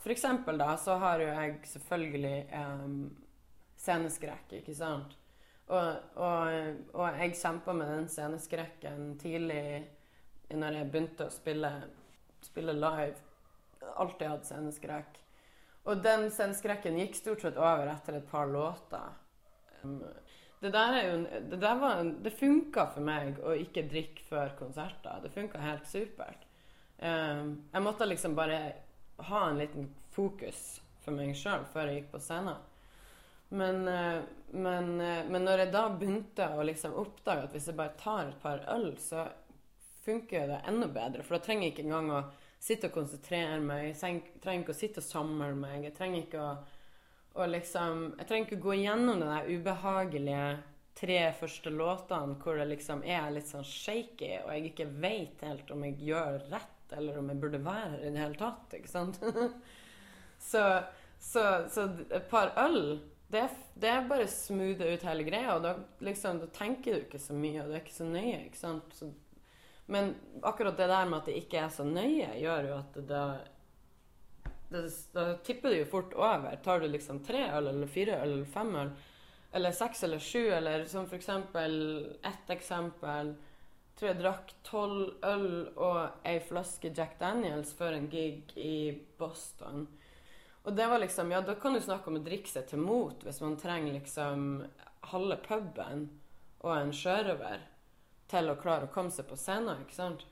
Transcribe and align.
for 0.00 0.12
eksempel 0.14 0.58
da, 0.60 0.74
så 0.80 0.96
har 1.00 1.20
jo 1.20 1.28
jeg 1.28 1.56
selvfølgelig 1.70 2.36
um, 2.56 3.00
sceneskrekk, 3.80 4.58
ikke 4.60 4.74
sant? 4.76 5.16
Og, 5.70 6.16
og, 6.18 6.78
og 6.98 7.18
jeg 7.20 7.36
kjempa 7.38 7.74
med 7.76 7.92
den 7.94 8.08
sceneskrekken 8.10 9.12
tidlig 9.20 9.64
når 10.50 10.80
jeg 10.80 10.90
begynte 10.90 11.28
å 11.28 11.32
spille, 11.32 11.70
spille 12.42 12.74
live. 12.74 13.14
Alltid 13.94 14.26
hatt 14.26 14.48
sceneskrekk. 14.48 15.20
Og 15.88 16.02
den 16.04 16.26
sceneskrekken 16.34 16.98
gikk 17.00 17.14
stort 17.16 17.44
sett 17.44 17.60
over 17.60 17.86
etter 17.92 18.18
et 18.18 18.26
par 18.28 18.50
låter. 18.50 19.14
Det 20.60 20.72
der 20.74 20.96
er 20.98 21.06
jo 21.06 21.14
Det, 21.48 21.60
der 21.62 22.10
det 22.24 22.34
funka 22.36 22.86
for 22.92 23.06
meg 23.06 23.38
å 23.40 23.54
ikke 23.56 23.86
drikke 23.88 24.26
før 24.26 24.56
konserter. 24.58 25.22
Det 25.22 25.32
funka 25.32 25.62
helt 25.62 25.86
supert. 25.88 26.44
Jeg 27.00 27.82
måtte 27.86 28.10
liksom 28.10 28.34
bare 28.36 28.60
ha 29.28 29.44
en 29.48 29.60
liten 29.60 29.88
fokus 30.14 30.80
for 31.04 31.16
meg 31.16 31.32
sjøl 31.38 31.64
før 31.72 31.90
jeg 31.90 32.00
gikk 32.00 32.10
på 32.14 32.22
scenen. 32.24 32.66
Men, 33.50 33.80
uh, 33.88 34.22
men, 34.54 34.92
uh, 35.00 35.22
men, 35.26 35.44
når 35.44 35.64
jeg 35.64 35.72
da 35.74 35.84
begynte 35.90 36.50
å 36.54 36.66
liksom 36.66 36.94
oppdage 37.00 37.48
at 37.48 37.56
hvis 37.56 37.70
jeg 37.70 37.78
bare 37.78 37.98
tar 37.98 38.28
et 38.28 38.42
par 38.42 38.62
øl, 38.70 38.92
så 39.02 39.26
funker 40.04 40.46
det 40.50 40.60
enda 40.70 40.86
bedre. 40.90 41.24
For 41.26 41.36
da 41.36 41.44
trenger 41.44 41.66
jeg 41.66 41.74
ikke 41.74 41.88
engang 41.88 42.12
å 42.14 42.20
sitte 42.60 42.90
og 42.90 42.98
konsentrere 43.00 43.58
meg. 43.64 43.90
Jeg 43.90 44.22
trenger 44.42 44.64
ikke 44.64 44.76
å 44.76 44.80
sitte 44.80 45.02
og 45.02 45.08
samle 45.08 45.50
meg. 45.58 45.88
Jeg 45.88 45.96
trenger 45.98 46.24
ikke 46.24 46.44
å 46.44 47.46
liksom 47.46 48.00
Jeg 48.18 48.26
trenger 48.26 48.46
ikke 48.48 48.64
gå 48.64 48.76
gjennom 48.80 49.20
de 49.22 49.28
der 49.30 49.50
ubehagelige 49.50 50.46
tre 50.98 51.20
første 51.38 51.70
låtene 51.72 52.36
hvor 52.42 52.58
det 52.58 52.66
liksom 52.72 53.04
er 53.06 53.30
litt 53.32 53.48
sånn 53.48 53.64
shaky, 53.64 54.42
og 54.42 54.50
jeg 54.52 54.72
ikke 54.72 54.88
veit 55.00 55.44
helt 55.46 55.70
om 55.72 55.84
jeg 55.86 55.96
gjør 56.10 56.40
rett, 56.50 56.79
eller 56.96 57.18
om 57.20 57.28
jeg 57.30 57.40
burde 57.42 57.62
være 57.64 57.92
her 57.94 58.02
i 58.02 58.10
det 58.14 58.22
hele 58.22 58.40
tatt. 58.40 58.74
Ikke 58.78 58.90
sant? 58.90 59.20
så, 60.50 60.64
så, 61.18 61.44
så, 61.70 61.86
et 62.10 62.28
par 62.30 62.52
øl 62.60 63.00
det, 63.30 63.44
det 63.78 63.94
bare 64.10 64.26
smoother 64.26 64.96
ut 64.96 65.06
hele 65.06 65.24
greia, 65.26 65.54
og 65.54 65.62
da, 65.62 65.76
liksom, 66.02 66.40
da, 66.42 66.48
tenker 66.54 66.96
du 66.96 67.04
ikke 67.04 67.20
så 67.22 67.36
mye, 67.36 67.62
og 67.62 67.70
du 67.70 67.76
er 67.76 67.84
ikke 67.84 67.94
så 68.00 68.08
nøye. 68.08 68.40
ikke 68.48 68.58
sant? 68.58 68.96
Så, 68.96 69.12
men 69.90 70.16
akkurat 70.42 70.78
det 70.78 70.90
der 70.90 71.06
med 71.06 71.20
at 71.20 71.30
det 71.30 71.38
ikke 71.38 71.62
er 71.62 71.70
så 71.74 71.86
nøye, 71.86 72.32
gjør 72.40 72.70
jo 72.72 72.76
at 72.80 72.98
det 72.98 73.06
da 73.10 73.24
da 74.70 75.24
tipper 75.42 75.70
det 75.70 75.78
jo 75.78 75.86
fort 75.90 76.12
over. 76.14 76.56
Tar 76.64 76.80
du 76.80 76.88
liksom 76.88 77.24
tre 77.26 77.42
øl 77.56 77.66
eller 77.66 77.86
fire 77.90 78.20
øl 78.22 78.32
eller 78.32 78.44
fem 78.44 78.74
øl, 78.76 78.90
eller 79.52 79.74
seks 79.74 80.04
eller 80.06 80.18
sju, 80.18 80.44
eller 80.54 80.84
som 80.84 81.08
for 81.08 81.18
eksempel 81.18 81.74
ett 82.22 82.50
eksempel 82.54 83.34
tror 84.00 84.08
jeg 84.08 84.20
drakk 84.22 84.52
tolv 84.64 85.24
øl 85.28 85.50
og 85.76 86.24
ei 86.24 86.38
flaske 86.40 86.88
Jack 86.96 87.18
Daniels 87.20 87.74
før 87.76 87.98
en 87.98 88.06
gig 88.08 88.54
i 88.56 88.96
Boston. 89.20 89.84
Og 90.64 90.72
det 90.76 90.86
var 90.88 91.02
liksom 91.02 91.32
Ja, 91.32 91.42
da 91.44 91.54
kan 91.54 91.76
du 91.76 91.80
snakke 91.84 92.08
om 92.08 92.16
å 92.16 92.24
drikke 92.24 92.48
seg 92.48 92.70
til 92.70 92.80
mot 92.80 93.20
hvis 93.24 93.42
man 93.44 93.58
trenger 93.60 93.98
liksom 93.98 94.64
halve 95.12 95.36
puben 95.44 96.08
og 96.64 96.72
en 96.78 96.94
sjørøver 96.96 97.60
til 98.32 98.48
å 98.48 98.56
klare 98.56 98.88
å 98.88 98.92
komme 98.94 99.12
seg 99.12 99.28
på 99.28 99.36
scenen, 99.36 99.84
ikke 99.84 99.96
sant? 99.96 100.24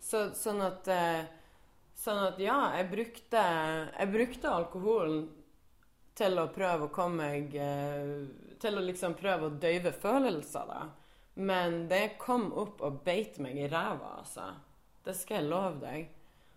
Så, 0.00 0.30
sånn 0.36 0.64
at 0.64 0.88
eh, 0.88 1.24
Sånn 1.94 2.18
at 2.24 2.40
ja, 2.42 2.56
jeg 2.74 2.88
brukte, 2.90 3.40
jeg 3.94 4.10
brukte 4.10 4.50
alkoholen 4.50 5.20
til 6.18 6.40
å 6.42 6.48
prøve 6.50 6.88
å 6.88 6.92
komme 6.92 7.28
meg 7.28 7.54
eh, 7.54 8.56
Til 8.60 8.80
å 8.80 8.82
liksom 8.82 9.14
prøve 9.14 9.46
å 9.46 9.54
døyve 9.62 9.92
følelser, 9.94 10.66
da. 10.72 11.03
Men 11.34 11.88
det 11.90 12.16
kom 12.22 12.52
opp 12.54 12.82
og 12.86 13.00
beit 13.06 13.40
meg 13.42 13.58
i 13.58 13.68
ræva, 13.70 14.18
altså. 14.20 14.52
Det 15.04 15.16
skal 15.18 15.42
jeg 15.42 15.50
love 15.50 15.80
deg. 15.82 16.12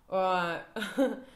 Og, 0.07 0.83